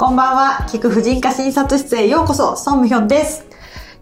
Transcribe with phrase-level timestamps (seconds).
[0.00, 3.44] こんばんは、菊婦人科診察室へようこそ、ソンムヒョンです。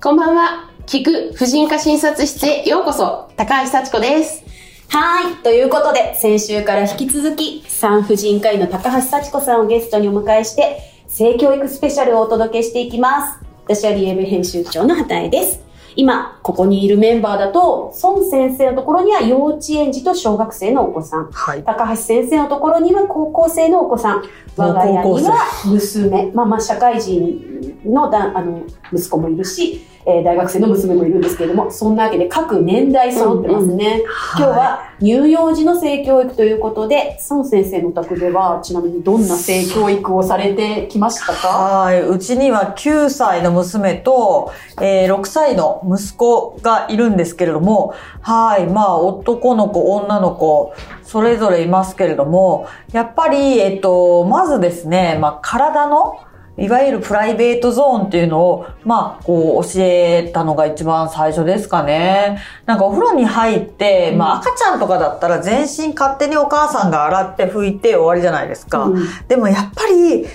[0.01, 0.71] こんばんは。
[0.87, 3.33] 菊婦人科診察室へようこそ。
[3.37, 4.45] 高橋幸子です。
[4.91, 5.35] はい。
[5.43, 13.41] ということで、先週から引き続き、産婦人科医の高橋幸子さんをゲストにお迎えして、性教育スペシャルをお届けしていきます。
[13.65, 15.68] 私はリエブ編集長の畑江です。
[15.97, 21.31] 今、ここにいるメンバーだと、孫先生のところには幼稚園児と小学生のお子さん。
[21.33, 21.63] はい。
[21.65, 24.23] 高橋先生のところには高校生のお子さん。
[24.57, 26.31] 我が家には娘。
[26.33, 28.63] まあまあ、社会人のだあの
[28.93, 34.03] 息子もいるし、えー大学生の娘もいるんですけれども、そんなわけで各年代揃ってますね。
[34.37, 41.49] 今日は乳幼児の性教育ということで、孫先生のお宅では、ちなみにどんな性教育をされてきましたか？
[41.49, 42.03] はい。
[42.03, 48.67] うちには9歳の娘と、えー6歳の息子がいるんですけれども、はい。
[48.67, 56.19] まあ、男の子、女の子、それぞれいますけれども、やっぱり、えっと、まずですね、まあ、体の、
[56.59, 62.43] いわゆるプライベートゾーンっていうのを、まあ、こう、教えたのが一番最初ですかね。
[62.67, 68.85] なんかお風呂に入って、まあ、赤ちゃんとかだったら全身勝手にお母さんが洗って拭いて終わりじゃないですか。
[68.85, 70.27] うんでもやっぱり、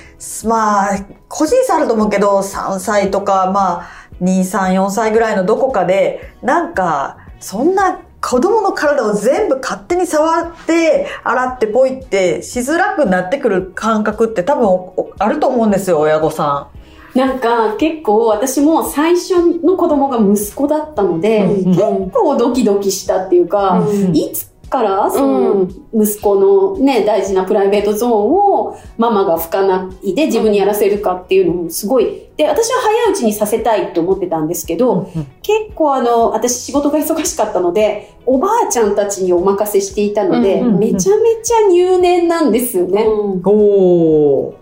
[0.45, 3.89] まあ、個人差あると思うけど、3歳とか、まあ、
[4.23, 16.69] 2、3、4歳ぐらいのどこかで、なんか、そんな子供の体を全部勝手に触って、洗ってポイってしづらくなってくる感覚って多分おあると思うんですよ、親御さ
[17.13, 24.15] なんか結構私も最初の子供が息子だったので、うん結構ドキドキしたっていうか、うん。
[24.15, 35.05] いつからその息子のね、大事なプライベートゾーンをママが拭かないで自分にやらせるかっていうのもすごい、で、私は早いうちにさせたいと思ってたんですけど、ん。
[35.43, 43.05] 結構あの、私仕事が忙しかったので、おばあちゃんたちにお任せしていたので、うんうんうんめちゃめちゃ入念なんですよね。
[43.05, 44.53] おー。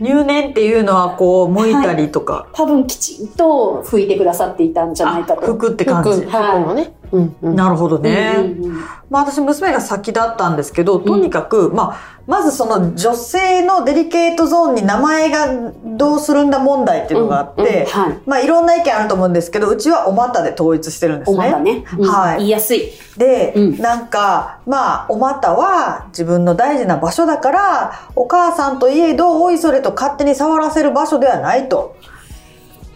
[0.00, 5.46] 入念っていうのはこう、剥いたりとか、多分きちんと拭いてくださっていたんじゃないかあと。
[5.46, 6.10] 服って感じ。
[6.10, 6.92] 服服もね。
[7.14, 8.34] うんうんなるほどね。
[8.36, 18.20] うんうんうんまあ私娘が先だったんですけど、とにかく、まあ、まずその女性のデリケートゾーンに名前がどうするんだ問題っていうのがあって、うんうんはい。
[18.26, 21.36] まあいろんな意見あると思うんですけど、うちはお股で統一してるんですね。
[21.36, 21.84] お股ね。
[21.98, 22.90] うんはい言いやすい。
[23.16, 31.96] で、うんなんか、まあ、お股は自分の大事な場所だから、お母さんといえど、おいそれと勝手に触らせる場所ではないと。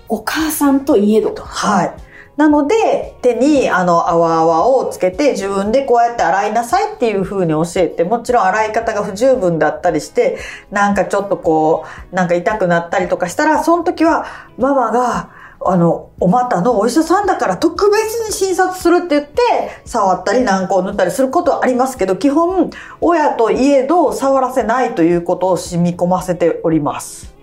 [0.09, 1.43] お母さんといえどと。
[1.43, 2.08] はい。
[2.39, 10.39] なので、手にあの、泡泡をつけて自分でこうやって洗いなさいっていう風に教えて、もちろん洗い方が不十分だったりして、
[10.71, 14.25] なんかちょっとこう、なんか痛くなったりとかしたら、その時は
[14.57, 17.97] ママが、あの、お股のお医者さんだから特別
[18.29, 19.41] に診察するって言って、
[19.85, 22.71] 触ったり軟膏を塗ったりすることはありますけど、基本、
[23.01, 27.38] 親といえど触らせないということを染み込ませております。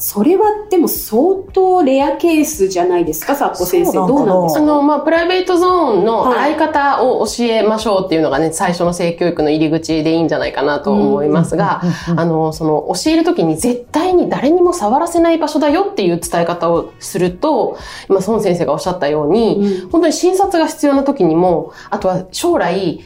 [0.00, 3.92] それはでも相当レアケースじゃないですか、サッコ先生。
[3.92, 4.62] どうなんですか？
[4.62, 6.38] あの、まあ、プライベートゾーンのはい。
[6.38, 11.82] 洗い方を教えましょうっていうのがね、最初の性教育の入り口でいいんじゃないかなと思いますが、
[12.16, 17.76] あの、その、教えるときに絶対に誰にも触らせない場所だよっていう伝え方をすると、
[18.08, 19.90] 今、孫先生がおっしゃったように、うん。
[19.90, 23.00] 本当に診察が必要な時にも、あとは将来、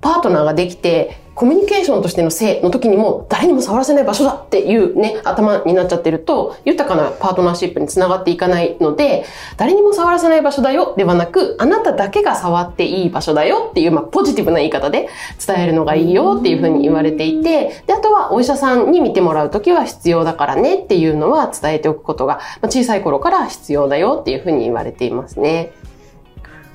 [0.00, 9.26] パートナーができて、コミュニケーションとしての性の時にも、誰にも触らせない場所だっていうね、頭になっちゃってると、豊かなパートナーシップにつながっていかないので、
[9.58, 15.10] 誰にも触らせない場所だよではなく、あなただけが触っていい場所だよっていう、まあ、ポジティブな言い方で
[15.46, 25.72] 伝えるのがいいよっていうふうに言われていて、で、あとはお医者さんに見てもらう時は必要だからねっていうのは伝えておくことが、まあ、小さい頃から必要だよっていうふうに言われていますね。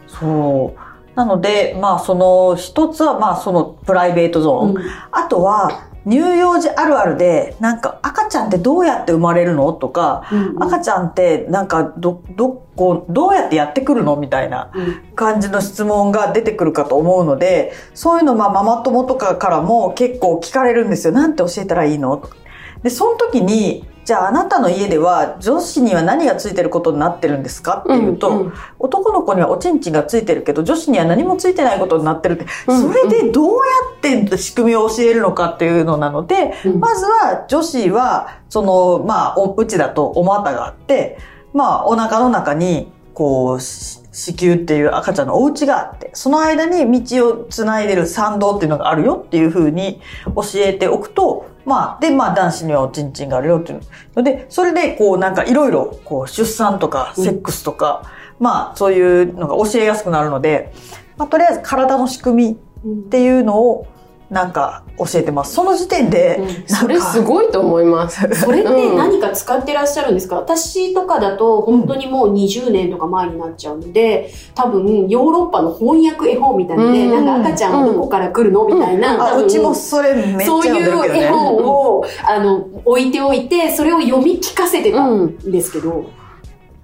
[0.08, 0.91] そう。
[1.16, 4.70] なので、まあその一つはまあそのプライベートゾーン。
[4.72, 4.78] うん。
[5.12, 9.72] あとは乳幼児あるあるで、なんか赤ちゃんってどうやって生まれるの？
[9.74, 14.16] とか、うん赤ちゃんってなんかど、どこ、どうやってやってくるの？
[14.16, 15.14] みたいなうん。
[15.16, 21.14] 感じの質問が出てくるかと思うので、そういうのまあママ友とかからも結構聞かれるんですよ。
[21.14, 22.18] なんて教えたらいいの？
[22.18, 22.36] とか。
[22.82, 27.84] で、その時に、じゃああなたの家では女子には何がついてることになってるんですか？
[27.86, 28.54] っていうと、うんうん。
[28.80, 33.60] 男の子にはおちんちんがついてるけど女子には何もついてないことになってるって、うんそれでどうや
[33.98, 36.80] って仕組みを教えるのかっていうのなので、うん。
[36.80, 41.18] まずは女子はそのまあおうちだとお股があって
[41.54, 50.02] まあお腹の中にこうし子宮っていう赤ちゃんのお家があってその間に道をつないでる参道っていうのがあるよっていうふうに
[50.36, 53.82] 教えておくとまあ、で、まあ、男子にはおちんちんがあるよっていう
[54.16, 58.04] ので、それで、こう、なんか、いろいろ、こう、出産とか、セックスとか、
[58.40, 60.74] まあ、そういうのが教えやすくなるので、
[61.18, 63.88] まあ、とりあえず、体の仕組みっていうのを、
[64.32, 65.54] なんか教えてます。
[65.54, 66.48] その時点で、うん。
[66.66, 68.22] それすごいと思います。
[68.34, 77.26] それってうん何か使ってらっしゃるんですか、私とかだと本当にもう20年とか前になっちゃうので、多分ヨーロッパの翻訳絵本みたいで、うん。
[77.26, 78.66] なんか赤ちゃんはどこから来るの？
[78.66, 81.64] みたいな、うちもそれめっちゃそういう絵本ね。
[81.64, 86.06] を、あの、置いておいて、それを読み聞かせてたんですけど、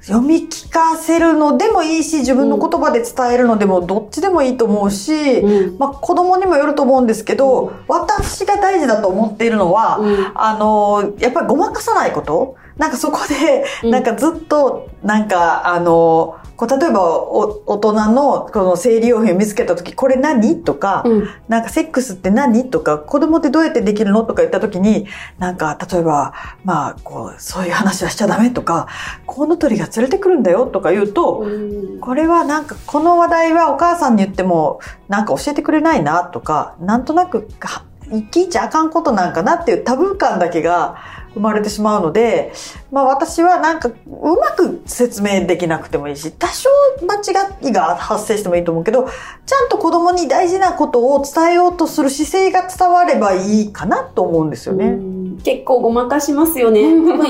[0.07, 5.77] 読み聞かせるのでもいいし、自分の言葉で伝えるのでもどっちでもいいと思うし、うん。
[5.77, 10.31] まあ子供にもよると思うんですけど、私が大事だと思っているのは、うん。
[10.33, 13.92] あの、やっぱりごまかさないことなんかそこで、うん。
[13.92, 20.64] なんかずっと、なんか、あの、こう例えばお大人のこの生理用品を見つけた時、これ何？
[20.64, 21.30] とか、うん。
[21.48, 22.72] なんかセックスって何？
[22.72, 24.24] とか、子供ってどうやってできるの？
[24.24, 25.06] とか言った時に、
[25.38, 26.34] なんか例えば、
[26.64, 28.50] まあ、こう、そういう話はしちゃダメ？
[28.50, 28.88] とか、
[29.28, 30.66] コウノトリが連れてくるんだよ？
[30.66, 32.00] とか言うと、うん。
[32.00, 34.80] これはなんかこの話題はお母さんに言っても
[35.10, 36.24] なんか教えてくれないな？
[36.24, 39.56] とかなんとなくは生きいちゃあかんことなんかな？
[39.62, 40.98] っていうタブー感だけが
[41.38, 42.51] 生まれてしまうので、
[42.92, 46.69] まあ私はなんかうまく説明できなくてもいいし、多少
[47.01, 49.07] 間違いが発生してもいいと思うけど、
[49.45, 55.17] ちゃんと子供に大事なことを伝えようとする姿勢が伝わればいいかなと思うんですよね。
[55.38, 56.81] うん結構ごまかしますよね。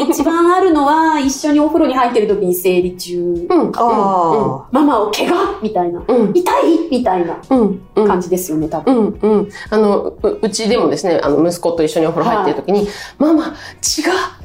[0.09, 3.71] 一番あるのは、一緒にお風呂に入ってる時に生理中、うん。
[3.75, 5.59] あママを怪我？
[5.61, 6.01] みたいな。
[6.07, 6.31] うん。
[6.33, 6.87] 痛い？
[6.89, 7.37] みたいな。
[7.95, 8.95] 感じですよね、多う分。
[8.95, 9.49] んうん。
[9.69, 12.87] あの、ううちでもですね、あの、息子と一緒にお風呂入ってる時に、
[13.17, 13.51] ママ、違う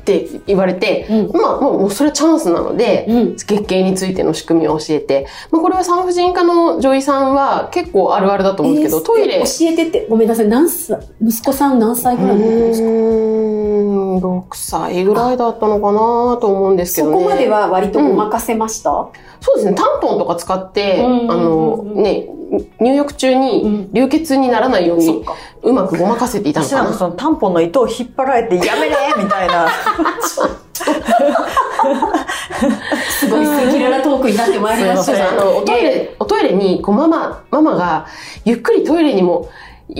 [0.00, 3.36] って言われて、うんまあ、もうそれはチャンスなので、うん。
[3.36, 9.38] 月経についての仕組みを教えて、まあ、これは産婦人科の女医さんは結構あるあるだと思うんですけど、えートイレ。
[9.38, 12.88] 教えてって、ごめんなさい、何歳、息子さん何歳うぐらいの時ですか？
[12.88, 13.51] ー
[14.14, 17.18] ん、6歳ぐらいだったのかなと思うんですけどね。
[17.18, 18.90] そこまでは割とごまかせました、
[19.40, 22.28] そうですね、タンポンとか使って、うんうんうんうんあの、ね、
[22.80, 25.24] 入浴中うにん流血にならないように。
[25.62, 26.98] うまくごまかせていたの私なんかかな。
[26.98, 29.68] そのタンポンの糸を引っ張られてやめれみたいな。
[33.20, 38.06] すごい赤裸々トークになってまいりましたおトイレ、おトイレに、こう、ママ、ママが、
[38.44, 39.48] ゆっくりトイレにも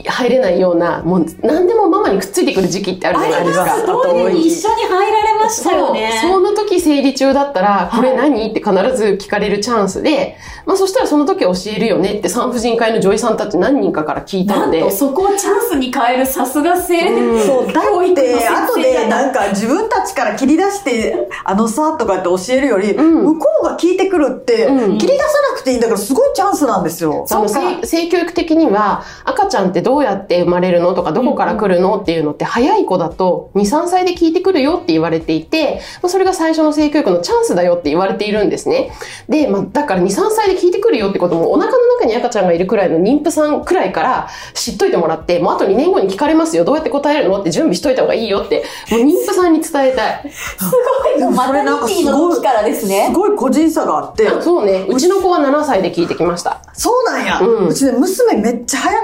[0.06, 3.82] 入れないような、もう、何でもママにくっついてくる時期ってあるじゃないですか。
[3.84, 6.18] トイレに一緒に入られましたよね。
[6.22, 6.30] そう。
[6.32, 8.50] その時生理中だったら、いこれ何？
[8.50, 14.80] って必ず聞かれるチャンスで、まあそしたらその時教えるよねって産婦人科医の女医さんたち何人かから聞いたので。
[14.80, 27.26] なんと、そこをチャンスに変えるさすが性うんそう、だって、後でなんか自分たちから切り出して、あのさ、とかって教えるより、うん向こうが聞いてくるって、うん切り出さなくていいんだからすごいチャンスなんですよ。
[27.30, 38.92] あの性性教育的には赤ちゃんってどうやって生まれるのとかどこから来るのっていうのって早い子だと23歳で聞いてくるよって言われていてまあそれが最初の性教育のチャンスだよって言われているんですね。
[39.28, 46.64] で、まあ、だから23歳で聞いてくるよってこともお腹の中に赤ちゃんがいるくらいの妊婦さんくらいから知っといてもらってもうあと2年後に聞かれますよ。
[46.64, 48.64] どうやって答えるのって準備しといた方がいいよって。
[48.90, 50.30] もう妊婦さんに伝えたい。
[50.30, 50.70] す
[51.14, 53.10] ごい、もうマタニティの時からですすね。
[53.12, 54.84] ごい個人差があって、あそうね。
[54.88, 56.60] うちの子は7歳で聞いてきました。
[56.74, 59.01] そうなんや、ううんちね、娘めっちゃ早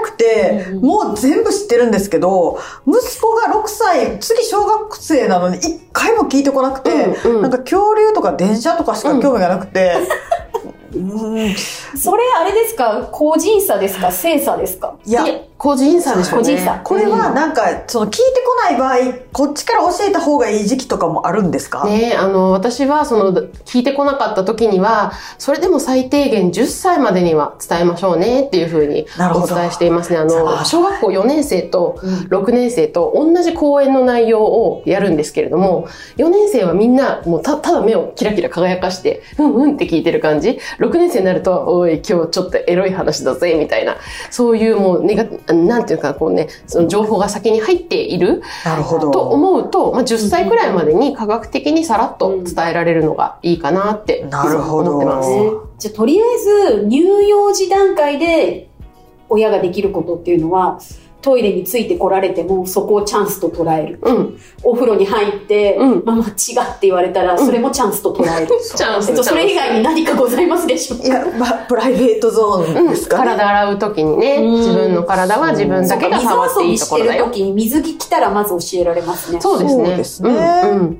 [0.81, 6.91] もう全部知ってるんですけど、息子が6歳、次小学生なのに一回も聞いてこなくて、
[7.25, 7.41] うんうん。
[7.41, 10.39] なんか恐竜とか電車とかしか興味がなくて、うん
[10.91, 13.07] それあれですか？
[13.11, 14.11] 個人差ですか？
[14.11, 14.97] 性差ですか？
[15.05, 16.47] いや、い個人差でしょうね。
[16.47, 16.79] 個人差。
[16.79, 23.33] これはなんか、その聞いてこない場合、こっちから教えた方がいい時期とかもあるんですか、ねあの、私はその、
[23.65, 29.05] 聞いてこなかった時には、それでも最低限10歳までには伝えましょうねっていうふうに
[29.35, 30.17] お伝えしていますね。
[30.17, 30.25] ああ。
[30.25, 32.13] の、小学校4年生とうん。
[32.39, 40.57] 6年生と同じ講演の内容をやるんですけれども、4年生はみんなもうたただ目をキラキラ輝かして、うんうんって聞いてる感じ。
[40.79, 43.97] 6年生になると、おい、今日ちょっとエロい話だぜ、みたいな。
[44.31, 49.11] そういうもう、ネガ、なんていうか、こうね、その情報が先に入っているなるほど。
[49.11, 55.29] と思うと、まあ、10歳くらいまでに科学的にさらっと伝えられるのがいいかなってなるほど思ってます。
[55.29, 56.37] ねじゃあとりあえ
[56.81, 58.69] ず乳幼児段階で
[59.29, 60.79] 親ができることっていうのは
[61.21, 64.37] トイレについてこられてもそこをチャンスと捉えるうん。
[64.63, 71.05] お風呂に入って、うんママ違って言われたらそれもチャンスと捉える、 チャンスえっと、それ以外に何かございますでしょうか？
[71.05, 73.23] いや、まあ、プライベートゾーンうん、ですかね。
[73.25, 77.83] 体洗う時にね、うん自分の体は自分だけが触っていいところだよ水遊びしてる。
[77.83, 79.41] 時に水着着たらまず教えられますね。
[79.41, 79.85] そうですね。
[79.87, 80.97] そうですねうんうん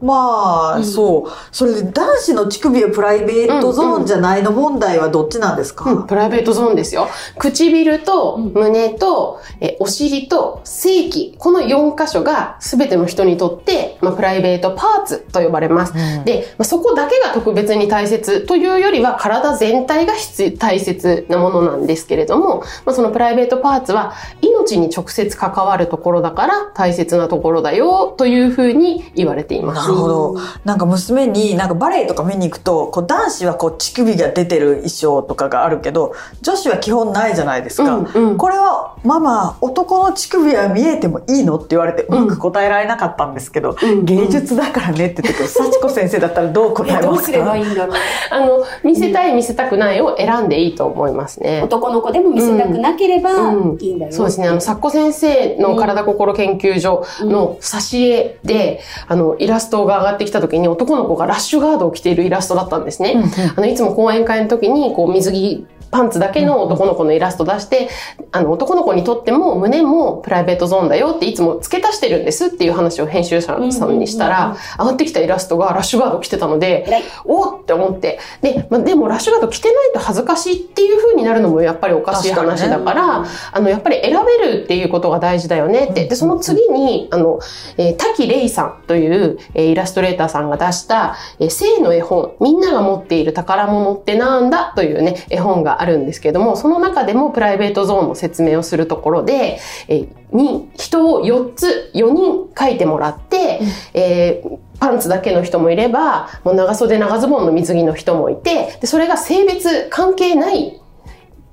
[0.00, 1.30] まあ、うんそう。
[1.52, 7.08] それで男子の乳首はプライベートゾーンじゃないの問題はどっちなんですか、うん、プライベートゾーンですよ。
[7.38, 15.92] 唇とうん胸と、えお尻と正規、この4箇所が全ての人にとって、まあ、プライベートパーツと呼ばれます。
[15.94, 29.85] うんで、まあ、そこだけが特別に大切というよりは体全体が必大切なものなんですけれども、まあ、そのプライベートパーツは命に直接関わるところだから大切なところだよというふうに言われています。
[29.88, 30.36] なるほど。
[30.64, 37.96] なんか娘に、なんかバレエとか見に行くと、こう男子はこう乳首が出てる衣装とかがあるけど、女子は基本ないじゃないですか。
[37.96, 47.96] うんうんこれは、ママ、男の乳首は見えてもいいのって言われて、うまく答えられなかったんですけど、うん芸術だからねって言ってて、幸子先生だったらどう答えどうすれますかばいいんだろう。
[48.30, 51.62] あの、見せたい見せたくないを選んでいいと思いますね。
[51.62, 54.12] 男の子でも見せたくなければうんいいんだよ。
[54.12, 54.48] そうですね。
[54.48, 63.22] あの、作子先生の体心研究所の挿絵で、あの、イラストが上がってきた時に男の子がラッシュガードを着ているイラストだったんですね。
[63.56, 65.66] あの、いつも講演会の時に、こう、水着、
[65.96, 67.88] パンツだけの男の子のイラスト出して、
[68.30, 76.86] あの、男の子にとっても胸もプライベートゾーンだよっていつも付け足してるんですっていう話を編集者さんにしたら、上がってきたイラストがラッシュガード着てたので、
[77.24, 78.18] おーって思って。
[78.42, 84.12] で、まあ、でもラッシュガード着てないと恥ずかしいっていう風になるのもやっぱりおかしい話だから、あの、やっぱり選
[84.42, 86.04] べるっていうことが大事だよねって。
[86.06, 87.38] で、その次に、あの、
[87.78, 103.60] えー滝玲さんという、えーイラストレーターさんが出した、えー性の絵本、みんなが持っている宝物ってなんだというね、絵本があるんですけども、その中でもプライベートゾーンの説明をするところで、えーに、人を4つ、4人書いてもらって、
[103.94, 110.80] えーパンツだけの人もいれば、もう長袖長ズボンの水着の人もいて、で、それが性別関係ない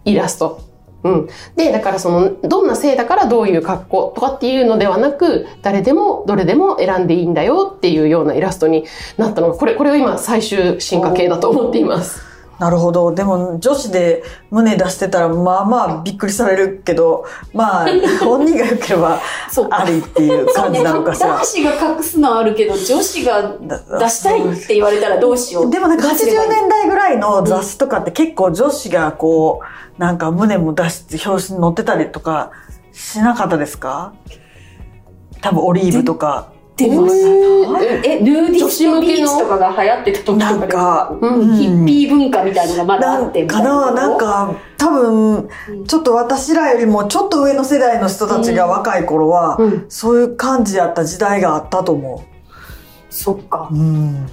[0.05, 0.59] イラスト。
[1.03, 1.27] うん。
[1.55, 8.85] で、だからその、どんな性だからどういう格好とかっていうのではなく、誰でもどれでも選んでいいんだよっていうようなイラストに
[9.17, 12.32] なったのが、これ、これを今最終進化系だと思っています。
[12.63, 13.13] なるほど。
[13.13, 17.87] でも、女子で胸出してたら、まあまあびっくりされるけど、まあ、
[18.23, 19.19] 本人が良ければ
[19.69, 21.45] ありっていう感じなのかしら男。
[21.45, 23.51] 子が隠すのはあるけど、女子が
[23.99, 25.69] 出したいって言われたらどうしよう。
[25.69, 29.59] でもなんか80どうすればいい年代ぐらいの雑誌とかって結構女子がこ
[29.97, 32.51] う、なんか胸も出して表紙に載ってたりとか
[32.93, 34.13] しなかったですか？
[35.41, 36.47] 多分オリーブとか。
[36.89, 37.43] 出ました
[37.83, 45.49] ええ、ヌーディストビーチとかが流行ってた時とかなんか、うんヒッピー文化みたいなのがまだなんあってみたいかな、なんか、多分、
[45.87, 49.85] ちょっと私らよりもちょっと上の世代の人たちが若い頃は、うん。
[49.89, 52.23] そういう感じやった時代があったと思
[53.09, 53.69] そっか。
[53.71, 53.75] う。。
[53.75, 54.27] うん。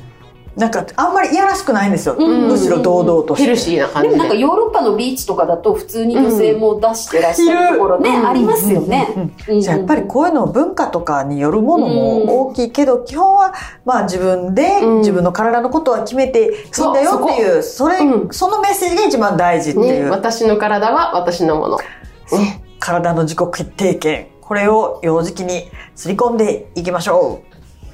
[0.56, 2.16] なんか、あんまりいやらしくないんですよ。
[2.18, 3.44] うんむしろ堂々として。
[3.44, 4.14] ヘルシーな感じで。
[4.14, 9.32] でもなんかヨーロッパのビーチとかだと普通に女性も出してらっしゃるところね、うんありますよね。
[9.48, 13.54] うんじゃあやっぱりこういうの文化とかによるものも大きいけど、基本は
[13.84, 21.78] まあ自分でうん自分の体のことは決めていいんだよっていう、それ、うんそのメッセージが一番大事っていね、う、私の体は私のもの。
[21.78, 22.62] ね。
[22.80, 24.26] 体の自己決定権。
[24.40, 27.42] これを幼児期にすり込んでいきましょ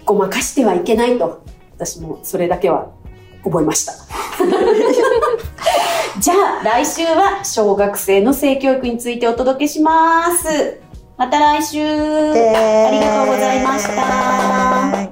[0.06, 1.42] ごまかしてはいけないと。
[1.76, 2.90] 私もそれだけは
[3.45, 3.92] 覚えました。
[6.18, 10.80] じゃあ来週は小学生の性教育についてお届けします。
[11.16, 11.83] また来週。
[11.83, 11.87] う。
[11.87, 15.05] ありがとうございました。